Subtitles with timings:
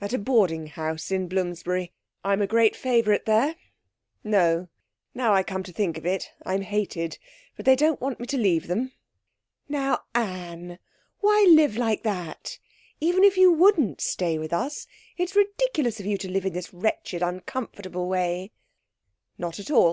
[0.00, 1.90] At a boarding house in Bloomsbury.
[2.22, 3.56] I'm a great favourite there;
[4.22, 4.68] no
[5.12, 7.18] now I come to think of it I'm hated.
[7.56, 8.92] But they don't want me to leave them.'
[9.68, 10.78] 'Now, Anne,
[11.18, 12.60] why live like that?
[13.00, 14.86] Even if you wouldn't stay with us,
[15.18, 18.52] it's ridiculous of you to live in this wretched, uncomfortable way.'
[19.36, 19.90] 'Not at all.